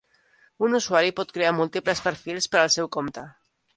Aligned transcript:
Un 0.67 0.77
usuari 0.77 1.13
pot 1.19 1.33
crear 1.35 1.51
múltiples 1.59 2.01
perfils 2.07 2.49
per 2.55 2.63
al 2.63 2.73
seu 2.77 2.91
compte. 2.99 3.27